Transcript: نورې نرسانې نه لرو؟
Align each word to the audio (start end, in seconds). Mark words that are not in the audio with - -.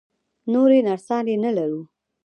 نورې 0.51 0.79
نرسانې 0.87 1.35
نه 1.43 1.51
لرو؟ 1.57 1.81